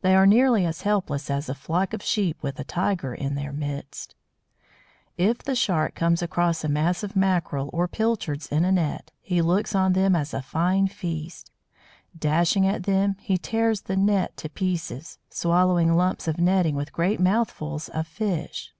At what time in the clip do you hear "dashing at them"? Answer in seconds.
12.18-13.14